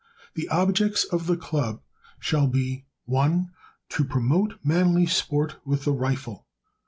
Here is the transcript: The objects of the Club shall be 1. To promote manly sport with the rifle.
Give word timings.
The 0.33 0.49
objects 0.49 1.03
of 1.03 1.27
the 1.27 1.37
Club 1.37 1.79
shall 2.19 2.47
be 2.47 2.85
1. 3.05 3.51
To 3.89 4.03
promote 4.03 4.57
manly 4.63 5.05
sport 5.05 5.57
with 5.63 5.83
the 5.83 5.93
rifle. 5.93 6.47